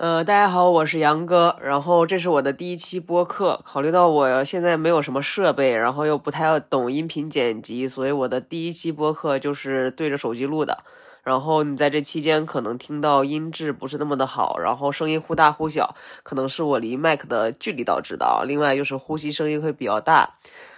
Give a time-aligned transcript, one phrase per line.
[0.00, 3.60] 呃，大家好，我是杨哥，然后这是我的第一期播客。
[3.66, 10.78] 考虑到我现在没有什么设备，然后又不太懂音频剪辑，所以我的第一期播客就是对着手机录的。
[11.22, 18.42] 然后你在这期间可能听到音质不是那么的好，然后声音忽大忽小，可能是我离麦克的距离导致的。
[18.46, 20.36] 另外就是呼吸声音会比较大，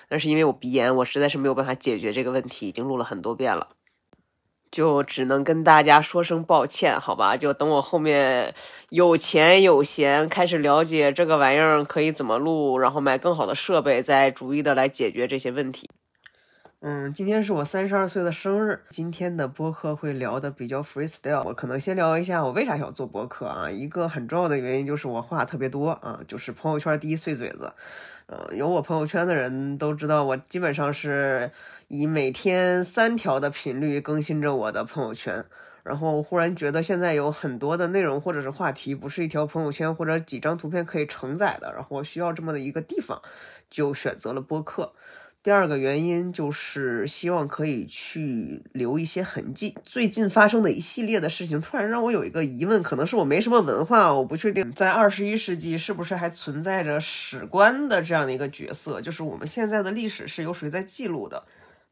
[0.08, 3.68] 但是因为我鼻炎，我实在是没有办法解决这个问题，已经录了很多遍了。
[4.72, 7.36] 就只能跟大家说声抱歉，好吧？
[7.36, 8.54] 就等我后面
[8.88, 15.90] 有钱有闲，开始了解这个玩意儿可以怎么录，然后买更好的设备，再逐一的来解决这些问题。
[16.80, 21.44] 嗯，今天是我三十二岁的生日，今天的播客会聊的比较 freestyle。
[21.44, 23.70] 我可能先聊一下我为啥想做播客啊？
[23.70, 27.72] 一个很重要的原因就是我话特别多啊，就是朋友圈第一碎嘴子。
[28.26, 31.50] 呃，有我朋友圈的人都知道，我基本上是
[31.88, 35.44] 以每天三条的频率更新着我的朋友圈。
[35.82, 43.20] 然后忽然觉得现在有很多的内容或者是话题，不是一条朋友圈或者几张图片可以承载的，然后我需要这么的一个地方，
[43.68, 44.92] 就选择了播客。
[45.42, 49.74] 第二个原因就是希望可以去留一些痕迹。
[49.82, 61.42] 最近发生的一系列的事情，突然让我有一个疑问，可能是我没什么文化，我不确定在二十一世纪是不是还存在着史官的这样的一个角色，就是我们现在的历史是由谁在记录的？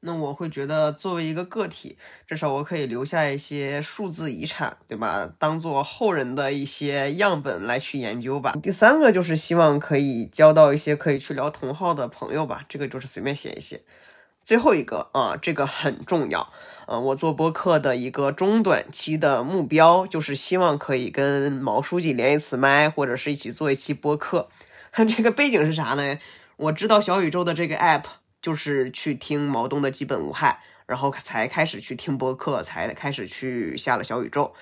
[0.03, 5.31] 那我会觉得，作为一个个体，至少我可以留下一些数字遗产，对吧？
[5.39, 8.57] 当做后人的一些样本来去研究吧。
[8.63, 13.83] 第三个就是希望可以交到一些可以去聊同号的朋友吧，这个就是随便写一写。
[14.43, 16.51] 最后一个啊，这个很重要，
[16.87, 24.49] 啊，我做播客的一个中短期的目标，就是希望可以跟毛书记连一次麦，或者是一起做一期播客。
[25.15, 26.19] 这个背景是啥呢？
[26.57, 28.05] 我知道小宇宙的这个 app。
[28.43, 34.55] 就是去听毛东的《基本无害》，然后才开始去听播客，才开始去下了小宇宙。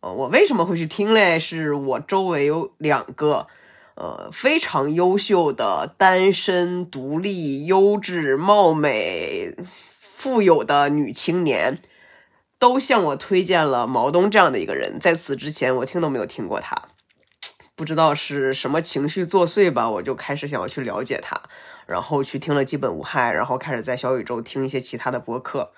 [0.00, 1.40] 呃，我为什么会去听嘞？
[1.40, 3.48] 是我周围有两个
[3.96, 9.56] 呃非常优秀的单身、独立、优质、貌美、
[9.98, 11.80] 富有的女青年，
[12.60, 15.00] 都向我推荐了毛东这样的一个人。
[15.00, 16.80] 在此之前，我听都没有听过他，
[17.74, 21.42] 不知道是什么情绪作祟吧，我就开始想要去了解他。
[21.88, 25.72] 然后去听了基本无害，然后开始在小宇宙听一些其他的播客，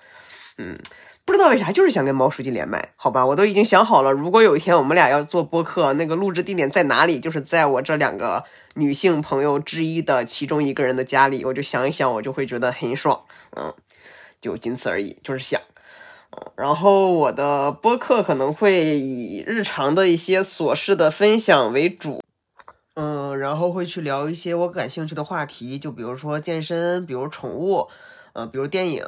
[0.57, 0.77] 嗯，
[1.23, 7.17] 不知道为啥，就是想跟毛书记连麦，好吧，我都已经想好了，如果有一天我们俩要做播客，那个录制地点在哪里？
[7.17, 8.43] 就是在我这两个
[8.75, 13.21] 女性朋友之一的其中一个人的家里，我就想一想，我就会觉得很爽，
[13.55, 13.73] 嗯，
[14.41, 15.61] 就仅此而已，就是想，
[16.57, 22.21] 然后我的播客可能会以日常的一些琐事的分享为主。
[22.97, 27.87] 嗯，然后会去聊一些我感兴趣的话题，就比如说健身，比如宠物，
[28.33, 29.05] 呃，比如电影，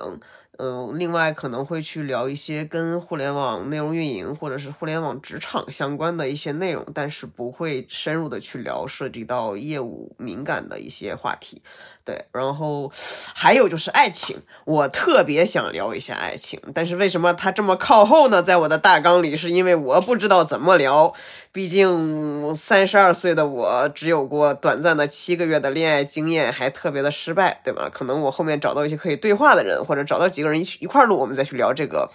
[0.57, 11.61] 嗯，另外可能会去聊一些跟互联网内容运营或者是互联网职场相关的一些内容，但是不会深入的去聊涉及到业务敏感的一些话题。
[12.05, 12.91] 对，然后
[13.33, 18.43] 还有就是爱情，我特别想聊一下爱情，但是为什么它这么靠后呢？
[18.43, 21.13] 在我的大纲里，是因为我不知道怎么聊。
[21.53, 27.89] 毕竟三十二岁的我只有过短暂的七个月的恋爱经验，还特别的失败，对吧？
[27.93, 32.09] 可能我后面找到一些可以对话的人，或者找到几个人一一块录，我们再去聊这个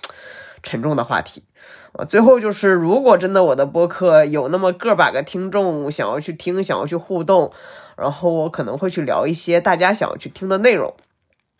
[0.62, 1.44] 沉重的话题。
[1.92, 7.50] 啊，最后就是，如果真的我的播客有那么个把个听众想要去听，想要去互动。
[7.98, 10.94] 然后我可能会去聊一些大家想要去听的内容，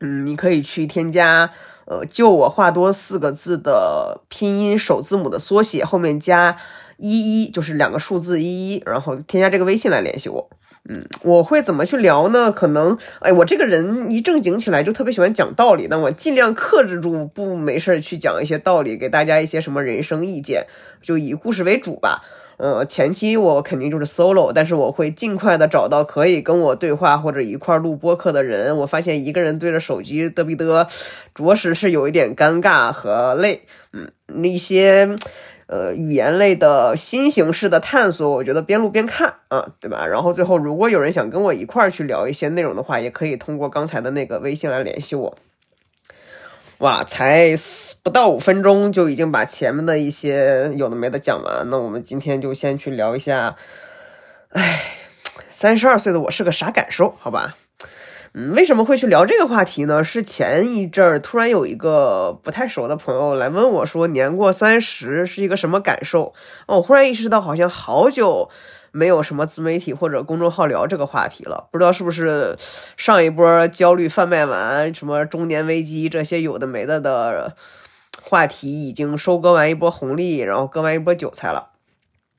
[0.01, 1.51] 嗯，你可以去添加，
[1.87, 6.57] 呃，就我话多四个字的拼音首字母的缩写，后面加
[6.97, 10.51] 一一，就是两个数字一一，然后添加这个微信来联系我。
[10.91, 12.51] 嗯，我会怎么去聊呢？
[12.51, 20.67] 可能，哎，我这个人一正经起来就特别喜欢讲道理，那我尽量克制住，不没事去讲一些道理，给大家一些什么人生意见，
[21.03, 22.23] 就以故事为主吧。
[22.59, 28.77] 呃，前期我肯定就是 solo，但是我会尽快的找到可以跟我对话或者一块录播客的人。
[28.79, 30.87] 我发现一个人对着手机嘚逼嘚，
[31.33, 33.61] 着实是有一点尴尬和累。
[33.93, 35.17] 嗯，那些
[35.67, 40.05] 呃语言类的新形式的探索，我觉得边录边看啊，对吧？
[40.05, 45.39] 然后最后如果有人想跟我一块去聊一些内容的话，也可以通过刚才的那个微信来联系我。
[46.79, 47.57] 哇，才
[48.05, 53.57] 不到五分钟就已经把前面的一些有的没的讲完，那我们今天就先去聊一下，
[54.51, 54.81] 哎，
[55.51, 57.17] 三十二岁的我是个啥感受？
[57.19, 57.57] 好吧，
[58.33, 60.05] 嗯，为什么会去聊这个话题呢？
[60.05, 66.33] 是前一阵儿突然有一个不太熟的朋友来问我说，年过三十是一个什么感受？
[66.69, 68.51] 我忽然意识到，好像好久。
[68.93, 72.57] 没有什么自媒体或者公众号聊这个话题了，不知道是不是
[72.97, 77.57] 上一波焦虑贩卖完，什么中年危机这些有的没的的
[78.23, 81.71] 话题已经收割完一波红利，然后割完一波韭菜了。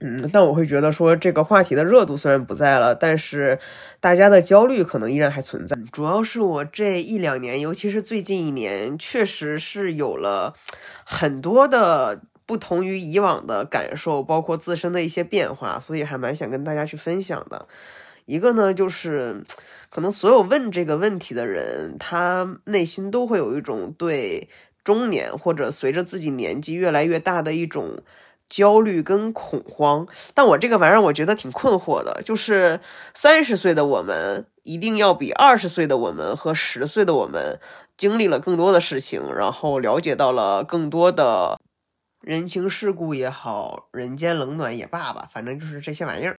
[0.02, 3.60] 嗯，但我会觉得说这个话题的热度虽然不在了，但是
[4.00, 5.78] 大家的焦虑可能依然还存在。
[5.92, 10.54] 主要是我这一两年，尤其是最近一年，确实是有了
[11.04, 17.68] 很多的不同于以往的感受，包括自身的一些变化，所以还蛮想跟大家去分享的。
[18.26, 19.44] 一个呢，就是
[19.92, 24.50] 可能所有问这个问题的人，他内心都会有一种对
[24.84, 28.02] 中年或者随着自己年纪越来越大的一种。
[28.50, 32.80] 焦虑跟恐慌，但我这个玩意儿我觉得挺困惑的，就是
[33.14, 37.60] 三十岁的我们一定要比二十岁的我们和十岁的我们
[37.96, 41.60] 经历了更多的事情，然后了解到了更多的
[42.22, 46.38] 人情世故也好，人间冷暖也罢吧，反正就是这些玩意儿。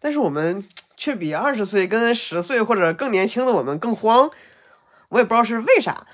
[0.00, 0.66] 但是我们
[0.96, 4.30] 却比二十岁跟十岁或者更年轻的我们更慌，
[5.08, 6.06] 我也不知道是为啥。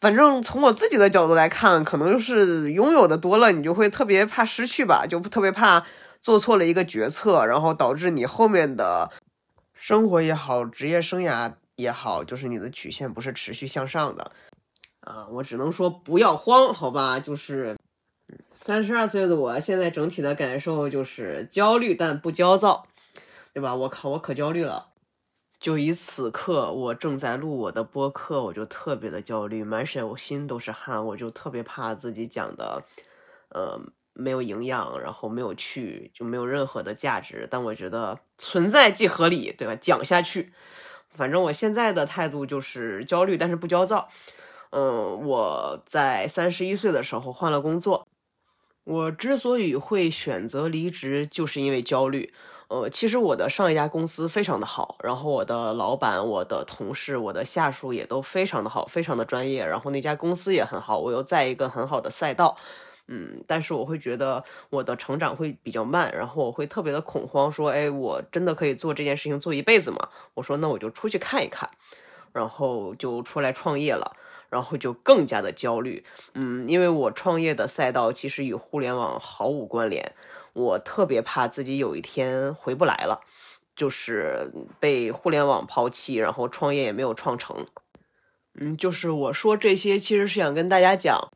[0.00, 5.86] 反正从我自己的角度来看，可能就是拥有的多了，你就会特别怕失去吧，就特别怕
[6.20, 9.10] 做错了一个决策，然后导致你后面的
[9.74, 14.32] 生活也好，职业生涯也好，就是你的曲线不是持续向上的
[15.00, 15.26] 啊。
[15.30, 17.18] 我只能说不要慌，好吧？
[17.20, 17.76] 就是
[18.50, 22.86] 三十二岁的我现在整体的感受就是焦虑但不焦躁，
[23.52, 23.74] 对吧？
[23.74, 24.88] 我靠，我可焦虑了。
[25.60, 32.84] 就以此刻我正在录我的播客，我就特别的焦虑，满身我心都是汗，我就特别怕自己讲的，
[33.48, 33.80] 呃，
[34.12, 37.48] 没有营养，然后没有趣，就没有任何的价值。
[37.50, 39.74] 但我觉得存在即合理，对吧？
[39.74, 40.52] 讲下去，
[41.08, 44.08] 反正我现在的态度就是焦虑，但是不焦躁。
[44.70, 48.06] 嗯，我在三十一岁的时候换了工作，
[48.84, 52.32] 我之所以会选择离职，就是因为焦虑。
[52.68, 62.56] 呃，其实我的上一家公司非常的好，然后我的老板、我的同事、我的下属也都非常的好，非常的专业，然后那家公司也很好，我又在一个很好的赛道，
[63.06, 70.08] 嗯，但是我会觉得我的成长会比较慢，然后我会特别的恐慌，说，哎，我真的可以做这件事情做一辈子吗？
[70.32, 71.70] 我说，那我就出去看一看，
[72.32, 74.16] 然后就出来创业了，
[74.48, 76.04] 然后就更加的焦虑，
[76.34, 80.12] 嗯，因为我创业的赛道其实与互联网毫无关联。
[80.52, 83.20] 我特别怕自己有一天回不来了，
[83.74, 87.66] 就是被互联网抛弃，然后创业也没有创成。
[88.60, 91.32] 嗯，就是我说这些，其实是想跟大家讲，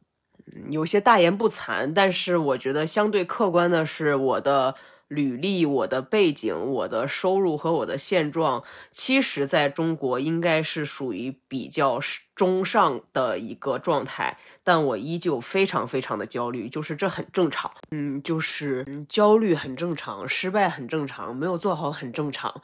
[0.70, 4.74] 有些大言不惭，但是我觉得相对客观的是我的。
[5.08, 11.98] 履历、我的背景、我的收入和我的现状，其实在中国应该是属于比较
[12.34, 22.62] 中上的一个状态，但我依旧非常非常的焦虑，就是这很正常，嗯，就是焦虑很正常，失败很正常，没有做好很正常。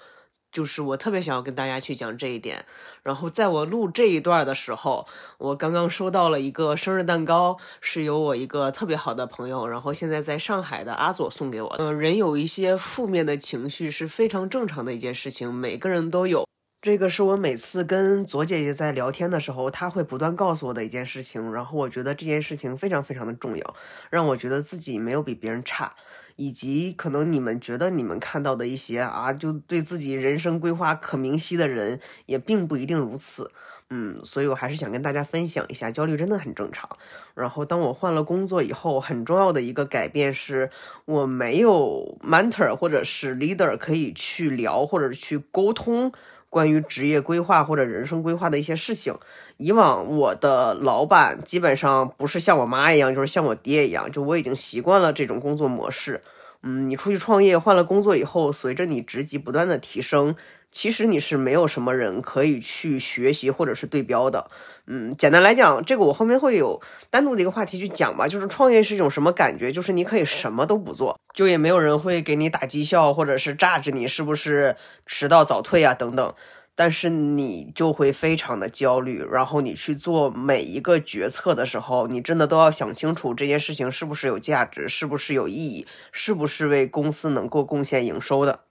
[0.55, 2.65] 就是我特别想要跟大家去讲这一点，
[3.03, 5.06] 然后在我录这一段的时候，
[5.39, 11.75] 我刚刚收到了一个生日蛋糕，是由我一个特别好的朋友，然后现在在上海的阿左送给我。
[11.81, 16.47] 嗯，人有一些负面的情绪是非常正常的一件事情，每个人都有。
[16.81, 23.77] 这个是我每次跟左姐姐在聊天的时候，她会不断告诉我的一件事情，然后我觉得这件事情非常非常的重要，
[24.11, 25.95] 让我觉得自己没有比别人差。
[26.37, 33.50] 以及可能你们觉得你们看到的一些啊，就对自己人生规划可明晰的人，也并不一定如此。
[33.91, 36.88] 嗯，所以我还是想跟大家分享一下，焦虑真的很正常。
[37.35, 40.71] 然后当我换了工作以后，很重要的一个改变是
[41.05, 46.12] 我没有 mentor 或者是 leader 可以去聊或者去沟通。
[46.54, 49.12] 关于职业规划或者人生规划的一些事情，
[49.56, 56.23] 以往我的老板基本上不是像我妈一样，就是像我爹一样，就我已经习惯了这种工作模式。
[56.62, 60.37] 嗯，你出去创业换了工作以后，随着你职级不断的提升。
[60.75, 64.50] 其实你是没有什么人可以去学习或者是对标的，
[64.88, 68.26] 嗯，简单来讲，这个我后面会有单独的一个话题去讲吧。
[68.26, 69.71] 就是创业是一种什么感觉？
[69.71, 74.76] 就是你可以什么都不做，就也没有人会给你打绩效，或者是榨着你是不是
[75.07, 76.35] 迟到早退啊等等。
[76.76, 88.63] 但是你就会非常的焦虑，然后你去做每一个决策的时候，你真的都要想清楚这件事情是不是有价值，是不是有意义，是不是为公司能够贡献营收的。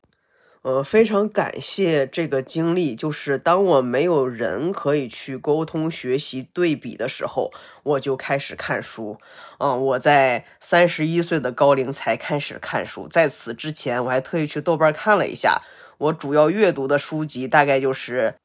[0.64, 7.52] 呃，非常感谢这个经历，就是当我没有人可以去沟通、学习、对比的时候，
[7.84, 9.18] 我就开始看书。
[9.60, 15.62] 嗯，我在三十一岁的高龄才开始看书，在此之前，我还特意去豆瓣看了一下，
[15.98, 18.36] 我主要阅读的书籍大概就是，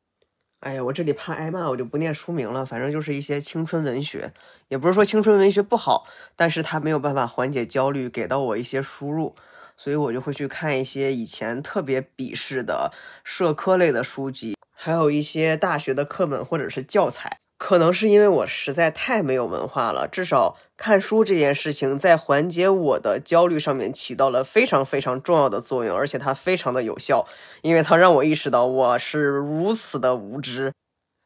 [0.59, 4.33] 哎呀，我这里怕挨骂，我就不念书名了，反正就是一些青春文学，
[4.67, 9.37] 也不是说青春文学不好，但是它没有办法缓解焦虑，给到我一些输入。
[9.79, 12.93] 所以我就会去看一些以前特别鄙视的
[13.23, 17.39] 社科类的书籍，还有一些大学的课本或者是教材。
[17.57, 27.27] 可能是因为我实在太没有文化了，至少看书这件事情在缓解我的焦虑上面起到了非常非常重要的作用，而且它非常的有效，
[27.63, 30.73] 因为它让我意识到我是如此的无知，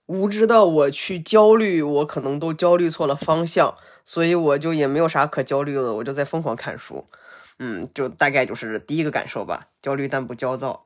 [0.06, 7.06] 无知到我去焦虑，我可能都焦虑错了方向，所以我就也没有啥可焦虑的，我就在疯狂看书。
[7.64, 10.82] 嗯，就大概就是第一个感受吧，焦虑但不焦躁。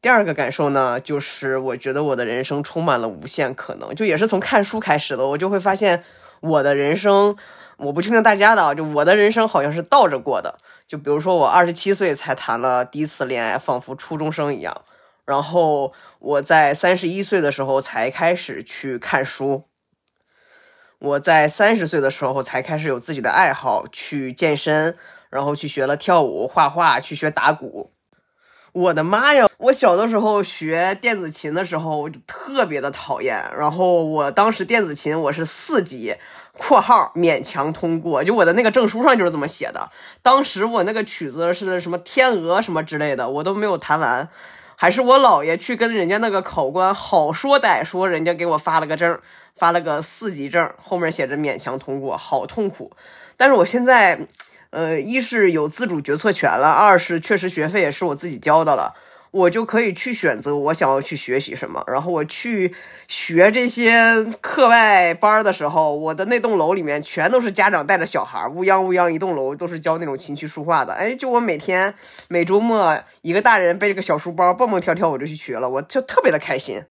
[0.00, 5.26] 第二个感受呢，就是我觉得我的人生充满了无限可能，就也是从看书开始的。
[5.26, 6.02] 我就会发现
[6.40, 7.36] 我的人生，
[7.76, 10.58] 我不确定大家的啊，就我的人生好像是倒着过的。
[10.88, 14.82] 就比如说我二十七岁才谈了第一次恋爱，仿佛初中生一样。
[15.26, 19.64] 然后我在三十一岁的时候才开始去看书，
[20.98, 24.96] 我在三十岁的时候才开始有自己的爱好，去健身，
[25.34, 27.90] 然后去学了跳舞、画画，去学打鼓。
[28.70, 29.48] 我的妈呀！
[29.58, 33.44] 我小的时候学电子琴的时候，我就特别的讨厌。
[33.58, 36.14] 然后我当时电子琴我是四级
[36.56, 39.90] （括号勉强通过），就我的那个证书上就是这么写的。
[40.22, 44.28] 当时我那个曲子是什么天鹅什么之类的，我都没有弹完，
[44.76, 49.18] 还是我姥爷去跟人家那个考官好说歹说，人家给我发了个证，
[49.56, 52.92] 发了个四级证，后面写着勉强通过，好痛苦。
[53.36, 54.28] 但是我现在。
[54.74, 58.92] 呃，一是有自主决策权了，二是确实学费也是我自己交的了，
[59.30, 61.84] 我就可以去选择我想要去学习什么。
[61.86, 62.74] 然后我去
[63.06, 70.92] 学这些课外班的时候，我的那栋楼里面全都是家长带着小孩，乌泱乌泱一栋楼都是教那种琴棋书画的。
[70.94, 71.94] 哎，就我每天
[72.26, 76.82] 每周末一个大人背着个小书包蹦蹦跳跳我就去学了，我就特别的开心。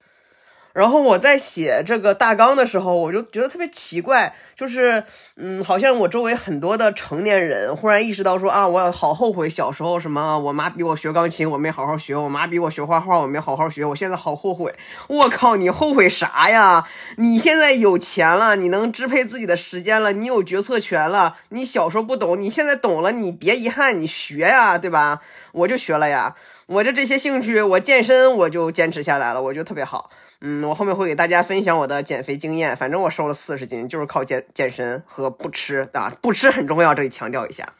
[0.73, 5.03] 然后我在写这个大纲的时候，我就觉得特别奇怪，就是，
[5.35, 13.85] 嗯，好像我周围很多的成年人忽然意识到说啊，我好后悔小时候什么，我妈逼我学钢琴，我没好好学；我妈逼我学画画，我没好好学。
[13.85, 14.73] 我现在好后悔。
[15.07, 16.87] 我靠，你后悔啥呀？
[17.17, 21.37] 你现在有钱了，你能支配自己的时间了，你有决策权了。
[21.49, 25.21] 你小时候不懂，你现在懂了，你别遗憾，你学呀，对吧？
[25.51, 30.09] 我就学了呀，我这这些兴趣，我健身我就坚持下来了，我觉得特别好。
[30.45, 32.75] 嗯，我后面会给大家分享我的减肥经验。
[32.75, 37.71] 反正我瘦了四十斤，就是靠健健身和不吃啊，不吃很重要，这里强调一下。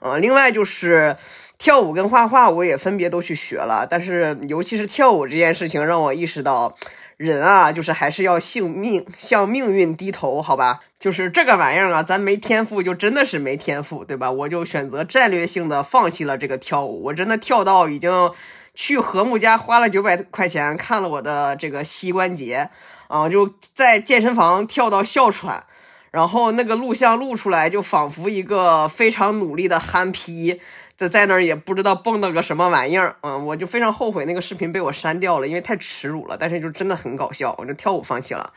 [0.00, 1.16] 嗯，另外就是
[1.58, 3.86] 跳舞跟画画，我也分别都去学了。
[3.90, 6.78] 但是尤其是跳舞这件事情，让我意识到，
[7.18, 10.80] 人啊，就是还是要性命，向命运低头，好吧？
[10.98, 14.32] 就是这个玩意儿啊，咱没天赋就真的是没天赋，对吧？
[14.32, 18.30] 我就选择战略性的放弃了这个跳舞，我真的跳到已经。
[18.80, 22.70] 去和睦家花了九百块钱看了我的这个膝关节
[23.08, 25.64] 啊，就在健身房跳到哮喘，
[26.12, 30.60] 然后那个录像录出来就仿佛一个非常努力的憨批
[30.96, 38.52] 在在那儿也不知道蹦跶个什么玩意儿，嗯，我就非常后悔那个视频被我删掉了，因为太耻辱了，但是就真的很搞笑，我就跳舞放弃了。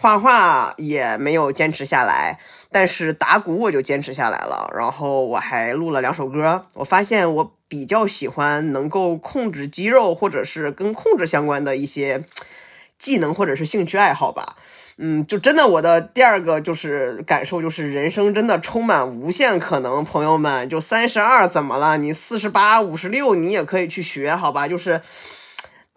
[0.00, 2.38] 画画也没有坚持下来，
[2.70, 4.72] 但是打鼓我就坚持下来了。
[4.76, 6.66] 然后我还录了两首歌。
[6.74, 12.22] 我发现我比较喜欢能够控制肌肉，或者是跟控制相关的一些
[12.96, 14.54] 技能或者是兴趣爱好吧。
[14.98, 20.04] 嗯，就真的我的第二个就是感受就是人生真的充满无限可能。
[20.04, 21.96] 朋友们，就三十二怎么了？
[21.98, 24.68] 你四十八、五十六你也可以去学，好吧？
[24.68, 25.00] 就是。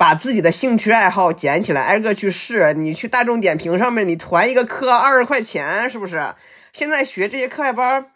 [0.01, 2.74] 把自己的兴趣爱好捡起来，挨个去试。
[2.74, 6.34] 你去大众点评上面，你团一个课二十块钱，是不是？
[6.74, 8.08] 现在学这些课外班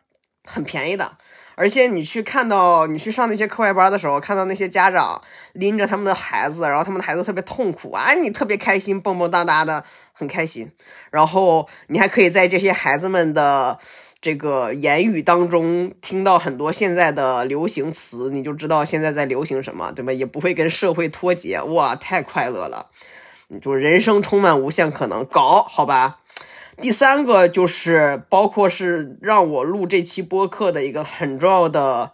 [0.46, 1.16] 很便宜的，
[1.54, 5.22] 而且你去看到你去上那些课外班的时候，看到那些家长
[5.54, 10.72] 拎着他们的孩子，然后他们的孩子特别痛苦啊，你特别开心，蹦蹦哒哒的，很开心。
[11.12, 13.78] 然后你还可以在这些孩子们的。
[14.22, 20.12] 这个言语当中听到很多现在的流行词，你就知道现在在流行什么，对吧？
[20.12, 22.88] 也不会跟社会脱节，哇，太快乐了！
[23.62, 26.20] 就人生充满无限可能，搞好吧。
[26.82, 32.12] 第三个就是包括是让我录这期播客的一个很重要的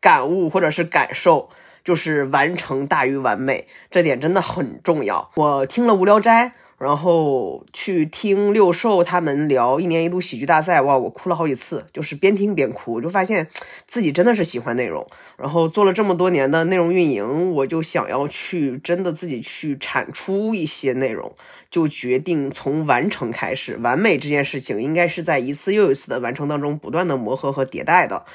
[0.00, 1.48] 感悟或者是感受，
[1.82, 5.30] 就是完成大于完美，这点真的很重要。
[5.34, 6.52] 我听了无聊斋。
[6.84, 13.48] 然后去听六兽他们聊一年一度喜剧大赛，哇，我哭了好几次，就是边听边哭，我就发现
[13.86, 15.06] 自己真的是喜欢内容。
[15.38, 21.34] 然后做了这么多年的内容运营，我就想要去真的自己去产出一些内容，
[21.70, 23.78] 就决定从完成开始。
[23.78, 28.26] 完美这件事情应该是在一次又一次的完成当中不断的磨合和迭代的。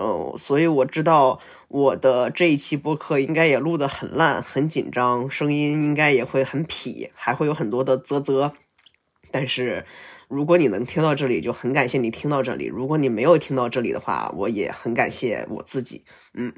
[0.00, 1.38] 嗯，所以我知道。
[1.72, 8.52] 我的这一期播客应该也录得很烂，很紧张，声音应该也会很痞，还会有很多的啧啧。
[9.30, 9.86] 但是，
[10.28, 16.04] 如果你能听到这里，就很感谢你听到这里；如果你没有听到这里的话，我也很感谢我自己。
[16.34, 16.54] 嗯，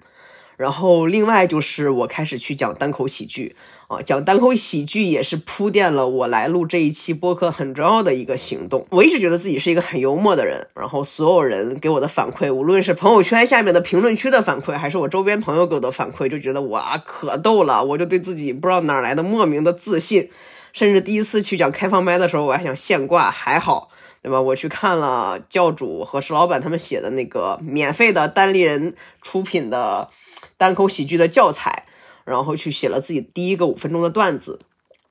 [0.56, 3.56] 然后另外就是我开始去讲单口喜剧
[3.88, 8.86] 啊，讲单口喜剧也是铺垫了我来录这一期播客很重要的一个行动。
[8.90, 20.30] 我一直觉得自己是一个很幽默的人，然后所有人给我的反馈，无论是朋友圈下面的评论区的反馈，还是我周边朋友给我的反馈，就觉得我啊可逗了，我就对自己不知道哪来的莫名的自信，
[20.72, 23.90] 甚至第一次去讲开放麦的时候，我还想现挂，还好。
[24.22, 24.40] 对吧？
[24.40, 30.08] 我去看了教主和石老板他们写的那个免费的单立人出品的
[30.56, 31.86] 单口喜剧的教材，
[32.24, 34.60] 然后去写了自己第一个五分钟的段子。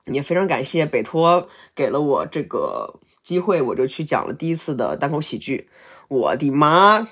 [0.05, 5.69] 也非常感谢北托给了我这个机会，我就去讲了第一次的单口喜剧。
[6.09, 7.07] 我的妈！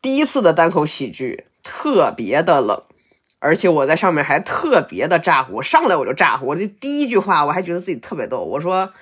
[0.00, 2.82] 第一次的单口喜剧特别的冷，
[3.40, 6.46] 而且我在上面还特别的咋呼，上来我就咋呼。
[6.46, 8.92] 我这第一句话我还觉得自己特别逗，我说。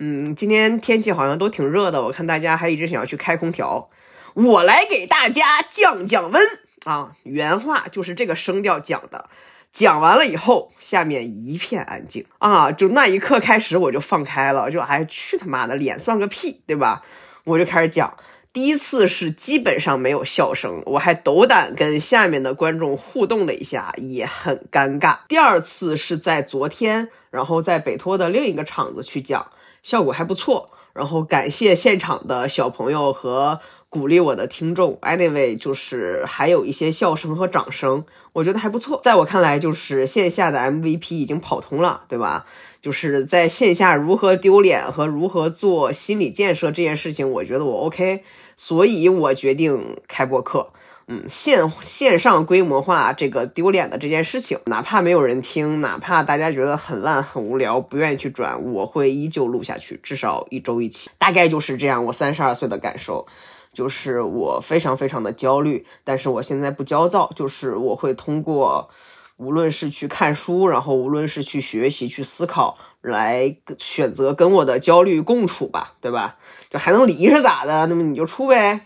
[0.00, 3.90] 嗯，今天天气好像都挺热的，我看大家还一直想要去开空调，
[4.34, 6.42] 我来给大家降降温
[6.84, 7.16] 啊！
[7.22, 9.28] 原话就是这个声调讲的。
[9.70, 12.70] 讲完了以后，下面一片安静啊！
[12.70, 17.02] 就那一刻开始，我就放开了，就哎去他妈的脸算个屁，对吧？
[17.42, 18.14] 我就开始讲。
[18.52, 25.18] 第一次是基本上没有笑声，我还斗胆跟下面的观众互动了一下，也很尴尬。
[25.26, 29.44] 第二次是在昨天，然后在北托的另一个场子去讲。
[29.82, 33.60] 效果还不错，然后感谢现场的小朋友和
[33.94, 34.98] 鼓励我的听众。
[35.02, 39.00] Anyway，就是还有一些笑声和掌声，我觉得还不错。
[39.04, 42.44] 在我看来，就是线下的 MVP 已经跑通了，对吧？
[42.82, 48.24] 就是在线下如何丢脸和如何做心理建设这件事情，我觉得我 OK，
[48.56, 50.72] 所以我决定开播课。
[51.06, 62.04] 嗯，线线上规模化这个丢脸的这件事情，哪怕没有人听，哪怕大家觉得很烂很无聊，不愿意去转，我会依旧录下去，至少一周一期，大概就是这样。
[62.06, 63.26] 我三十二岁的感受，
[63.74, 68.88] 就是我非常非常的焦虑，但是我现在不焦躁，就是我会通过，
[69.36, 76.36] 无论是去看书，然后无论是去学习、去思考，来选择跟我的焦虑共处吧，对吧？
[76.70, 77.86] 就还能离是咋的？
[77.88, 78.80] 那么你就处呗。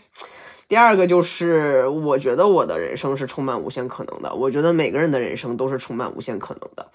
[0.67, 4.35] 第二个就是，我觉得我的人生是充满无限可能的。
[4.35, 6.91] 我觉得每个人的人生都是充满无限可能的。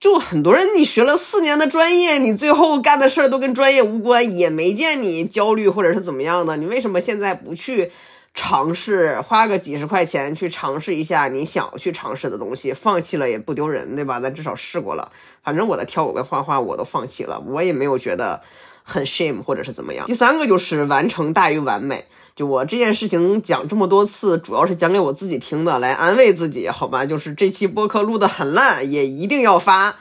[0.00, 6.56] 就很多人，你学了四年的专业，你最后干的事儿都跟专业无关，也没见你焦虑或者是怎么样的。
[6.56, 7.92] 你为什么现在不去
[8.32, 12.72] 尝试，花个几十块钱去尝试一下你想要去尝试的东西？
[12.72, 14.20] 放弃了也不丢人，对吧？
[14.20, 15.12] 咱至少试过了。
[15.42, 18.42] 反正我的跳舞跟画画我都放弃了，我也没有觉得
[18.90, 20.04] 很 shame 或者是怎么样。
[20.06, 22.04] 第三个就是完成大于完美。
[22.36, 27.04] 就我这件事情讲这么多次，主要是讲给我自己听的，来安慰自己，好吧？
[27.04, 29.96] 就是这期播客录的很烂，也一定要发，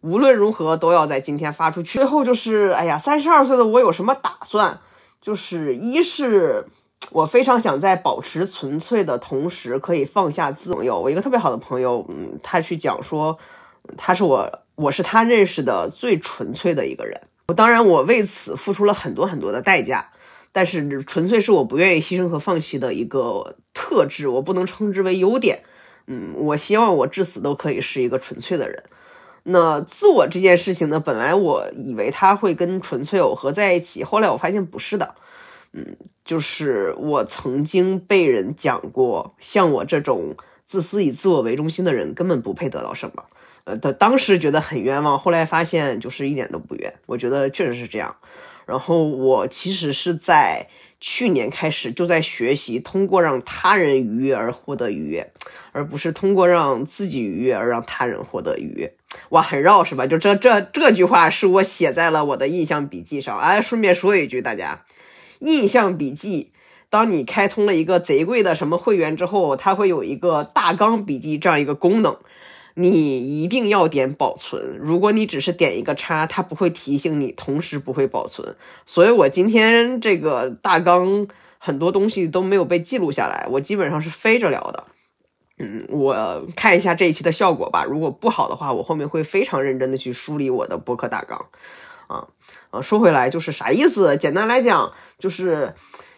[0.00, 1.98] 无论如何都要在今天发出去。
[1.98, 4.78] 最后就是，哎呀，三十二岁的我有什么打算？
[5.20, 6.66] 就是一是
[7.10, 11.00] 我非常想在保持纯粹的同时，可以放下自我。
[11.00, 13.36] 我一个特别好的朋友，嗯，他去讲说，
[13.96, 17.20] 他是我，我是他认识的最纯粹的一个人。
[17.52, 20.08] 当然，我为此付出了很多很多的代价。
[20.54, 25.60] 但是纯粹是我不愿意牺牲和放弃的一个特质，我不能称之为优点。
[26.06, 28.82] 嗯，我希望我至死都可以是一个纯粹的人。
[29.44, 35.14] 那自我这件事情呢，本来我以为它会跟纯粹耦合在一起，后来我发现不是的。
[35.72, 40.36] 嗯，就是我曾经被人讲过，像我这种
[40.66, 43.24] 自私以自我为中心的人根本不配得到什么。
[43.64, 46.92] 呃，他当时觉得很冤枉，后来发现就是一点都不冤。
[47.06, 48.16] 我觉得确实是这样。
[48.66, 50.66] 然后我其实是在
[51.00, 55.32] 去年开始就在学习，通过让他人愉悦而获得愉悦，
[55.72, 58.94] 而不是通过让自己愉悦而让他人获得愉悦。
[59.30, 60.06] 哇，很绕是吧？
[60.06, 63.38] 就这这这句话是我写在了我的印象笔记上。
[63.38, 64.84] 哎，顺便说一句，大家，
[65.40, 66.52] 印象笔记，
[66.88, 72.16] 当你开通了一个贼贵的什么会员之后，它会有一个大纲笔记这样一个功能。
[72.74, 78.56] 你一定要点保存，如果你只是点一个叉，它不会提醒你，同时不会保存。
[78.86, 84.84] 所以我今天这个大纲很多东西都没有被记录下来，我基本上是飞着聊的。
[85.58, 87.84] 嗯，我看一下这一期的效果吧。
[87.84, 91.46] 如果不好的话，我后面会非常认真的去梳理我的博客大纲。
[92.06, 92.26] 啊
[92.70, 94.16] 啊，说回来就是啥意思？
[94.16, 95.74] 简单来讲，就是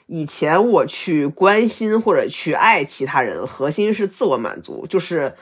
[0.07, 5.35] 以前我去关心或者去爱其他人，核心是自我满足，就是。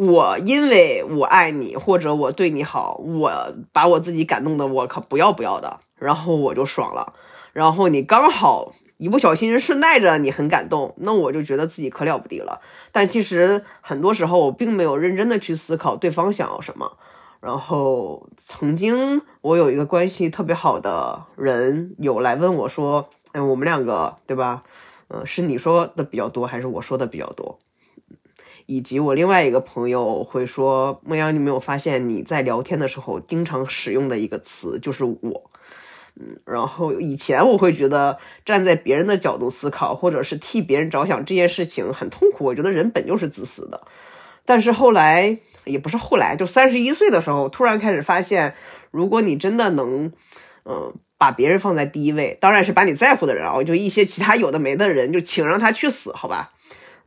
[0.00, 3.32] 我因为我爱你，或者我对你好，我
[3.72, 7.14] 把我自己感动的我可不要不要的，然后我就爽了。
[7.52, 12.60] 然后你刚好一不小心顺带着你很感动，那我就觉得自己可了不得了。
[12.92, 16.92] 但其实很多时候我并没有认真的去思考对方想要什么。
[17.40, 24.62] 然后曾经我有一个关系特别好的人有来问我说：“嗯，我们两个对吧？
[25.08, 27.58] 嗯，是你说的比较多，还是我说的比较多？”
[28.70, 35.50] 以及我另外一个朋友会说：“梦阳，你没有发现你在聊天的时候经常使用的一个词就是我。”
[36.20, 42.44] 嗯，然后以前我会觉得站在别人的角度思考，或者是替别人着想这件事情很痛苦。
[42.44, 43.80] 我觉得人本就是自私的。
[44.44, 48.54] 但是后来也不是后来，就三十一岁的时候，突然开始发现，
[48.90, 50.12] 如果你真的能，
[50.66, 56.52] 嗯，把别人放在第一位，当然是把你在乎的人啊，就一些其他有的没的人，就请让他去死，好吧。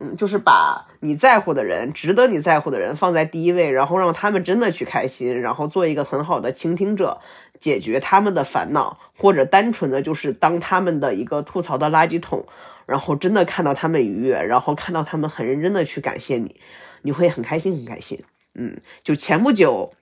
[0.02, 7.20] 嗯，就是把你在乎的人、值得你在乎的人放在第一位，然后让他们真的去开心，然后做一个很好的倾听者，
[7.60, 12.44] 解决他们的烦恼，或者单纯的就是当他们的一个吐槽的垃圾桶，
[12.84, 16.56] 然后真的看到他们愉悦，然后看到他们很认真的去感谢你，
[17.02, 18.24] 你会很开心很开心。
[18.54, 19.92] 嗯，就前不久，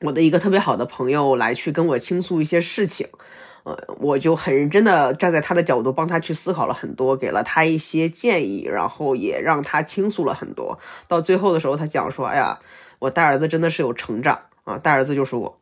[0.00, 3.06] 我的一个特别好的朋友来去跟我倾诉一些事情。
[3.66, 10.78] 呃，我就很认真的站在他的角度帮他去思考了很多，给了他一些建议，然后也让他倾诉了很多。
[11.08, 12.60] 到最后的时候，他讲说：“哎呀，
[13.00, 15.58] 我大儿子真的是有成长啊，大儿子就是我。”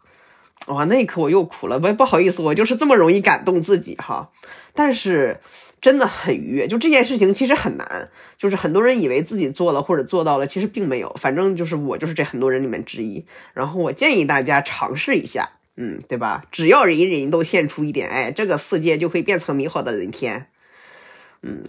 [0.69, 1.81] 哇，那一刻我又哭了。
[1.81, 4.31] 不不好意思，我就是这么容易感动自己哈。
[4.75, 5.40] 但是
[5.81, 11.17] 真的很愉悦，就这件事情其实很难，就是很多人以为自己做了或者做到了，其实并没有。
[11.19, 13.25] 反正就是我就是这很多人里面之一。
[13.55, 15.49] 然后我建议大家尝试一下。
[15.76, 16.44] 嗯，对吧？
[16.52, 20.46] 只要人人都献出一点，爱，这个世界就会变成美好的人天。
[21.42, 21.64] 嗯，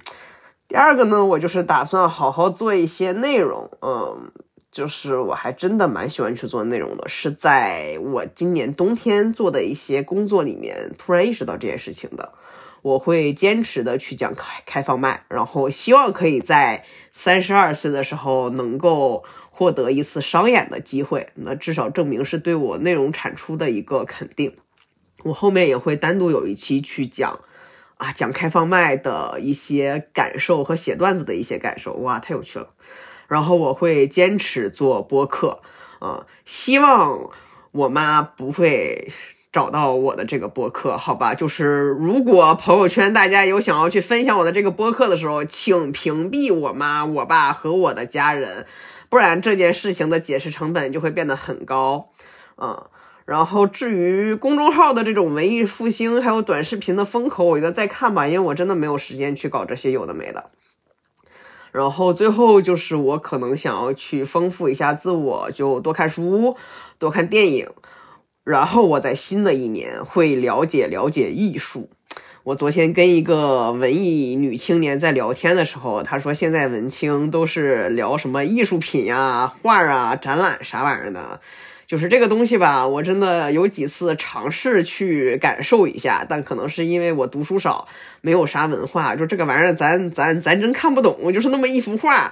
[0.68, 3.72] 第二个呢，我就是打算好好做一些内容。
[3.82, 4.32] 嗯，
[4.72, 12.34] 就是我还真的蛮喜欢去做内容的，是在我今年冬天做的一些工作里面突然意识到这件事情的。
[12.84, 19.24] 我会坚持的去讲开开放麦，然后希望可以在三十二岁的时候能够。
[19.58, 24.54] 获得一次商演的机会，那至少证明是对我内容产出的一个肯定。
[25.24, 27.40] 我后面也会单独有一期去讲，
[27.96, 32.68] 啊，讲开放麦的一些感受和写段子的一些感受，哇，太有趣了。
[33.30, 35.62] 然后我会坚持做播客，
[36.00, 37.30] 啊，希望
[37.72, 39.10] 我妈不会
[39.54, 41.34] 找到我的这个播客，好吧？
[41.34, 48.68] 就是如果朋友圈大家有想要去分享我的这个播客的时候，请屏蔽我妈、我爸和我的家人。
[49.16, 52.10] 不然这件事情的解释成本就会变得很高，
[52.58, 52.90] 啊，
[53.24, 60.52] 然后至于公众号的这种文艺复兴，还有短视频的风口，我觉得再看吧，因为我真的没有时间去搞这些有的没的。
[61.72, 66.58] 然后最后就是我可能想要去丰富一下自我，就多看书，
[67.00, 67.70] 多看电影，
[68.44, 71.90] 然后我在新的一年会了解了解艺术。
[72.46, 81.40] 我昨天跟一个文艺女青年在聊天的时候，她说现在文青都是聊什么艺术品呀、画啊、展览啥玩意儿的，
[81.88, 82.88] 就是这个东西吧。
[82.88, 87.88] 我真的有几次尝试去感受一下，但可能是因为我读书少，
[88.22, 92.32] 没有啥文化，就这个玩意儿咱咱咱真看不懂，就是那么一幅画，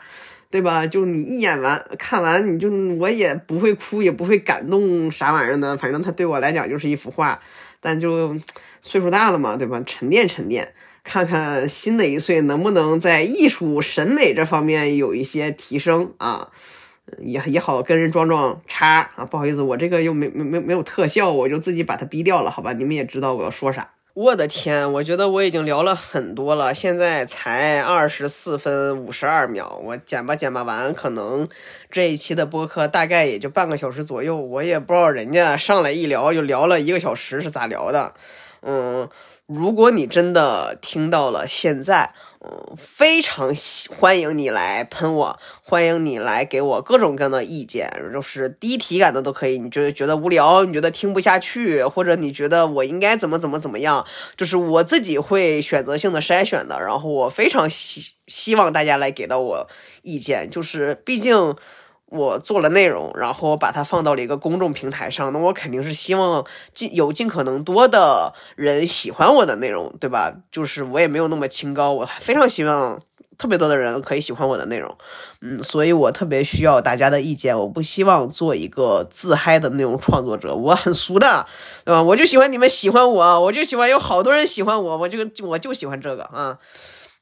[0.51, 0.85] 对吧？
[0.85, 7.41] 就你一眼完看完，你就我也不会哭，也不会感动啥玩意儿的，反正它对我来讲就是一幅画，
[7.83, 8.35] 但就。
[8.85, 9.81] 岁数大了嘛，对吧？
[9.85, 10.73] 沉淀沉淀，
[11.05, 16.49] 看看新的一岁能不能在艺术审美这方面有一些提升啊，
[17.19, 19.23] 也也好跟人装装叉啊。
[19.23, 22.73] 不好意思，我这个又没没没没有特效，我就自己把它逼掉了，好吧？
[22.73, 23.91] 你们也知道我要说啥。
[24.15, 31.47] 我的天，我觉得我已经聊了很多了，现在才二十四分五十二秒，我剪吧剪吧完，可能
[31.89, 38.13] 这一期的播客大概也就半个小时左右，我也不知道人家上来一聊就聊了一个小时是咋聊的。
[38.61, 39.09] 嗯，
[39.47, 42.13] 如果你真的听到了现在，
[42.45, 43.53] 嗯，非常
[43.97, 49.57] 欢迎你来喷我，欢迎你来给我各种各样的意见，就是低体感的都可以。
[49.57, 56.79] 你就是觉得无聊，你觉得听不下去，或者你觉得我应该怎么怎么怎么样，就是我自己会选择性的筛选的。
[56.81, 59.69] 然后我非常希希望大家来给到我
[60.01, 61.55] 意见，就是毕竟。
[62.13, 70.31] 我做了内容，然后把它放到了一个公众平台上，那我肯定是希望尽有尽可能多的人喜欢我的内容，对吧？
[70.51, 73.01] 就是我也没有那么清高，我非常希望
[73.35, 74.95] 特别多的人可以喜欢我的内容，
[75.41, 77.57] 嗯，所以我特别需要大家的意见。
[77.57, 81.47] 我不希望做一个自嗨的内容创作者，我很俗的，
[81.83, 82.03] 对吧？
[82.03, 86.59] 我就喜欢你们喜欢我，我就喜欢有好多人喜欢我，我就我就喜欢这个啊，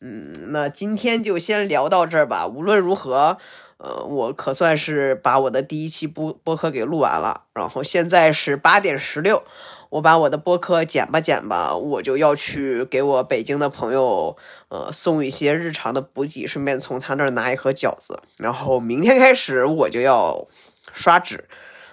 [0.01, 2.45] 嗯，那今天就先聊到这儿吧。
[2.45, 3.37] 无论如何。
[3.83, 9.41] 呃，我可算是把我的第一期播播客给录完了，然后现在是八点十六，
[9.89, 14.37] 我把我的播客剪吧剪吧，我就要去给我北京的朋友
[14.69, 20.45] 呃送一些日常的补给，顺便从他那儿拿一盒饺子，然后明天开始我就要
[20.93, 21.45] 刷脂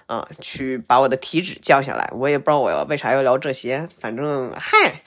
[0.05, 2.11] 啊，去把我的体脂降下来。
[2.13, 5.01] 我也不知道我要为啥要聊这些，反正嗨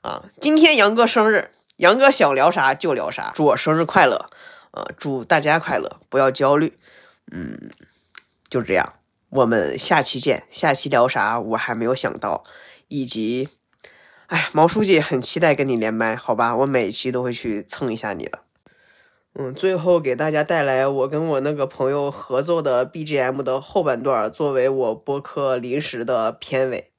[0.00, 4.28] 啊，今天杨哥生日，杨哥想聊啥就聊啥，祝我生日快乐。
[4.76, 6.76] 啊，祝大家快乐，不要焦虑。
[7.32, 7.70] 嗯，
[8.50, 8.92] 就这样，
[9.30, 10.44] 我们下期见。
[10.50, 12.44] 下期聊啥我还没有想到，
[12.88, 13.48] 以及，
[14.26, 16.54] 哎，毛书记很期待跟你连麦，好吧？
[16.54, 18.40] 我每期都会去蹭一下你的。
[19.38, 26.92] 嗯，最后给大家带来我跟我那个朋友合作的 BGM 的后半段，作为我播客临时的片尾。